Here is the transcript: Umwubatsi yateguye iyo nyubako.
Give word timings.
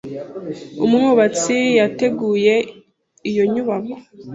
Umwubatsi 0.85 1.57
yateguye 1.79 2.55
iyo 3.29 3.43
nyubako. 3.51 3.95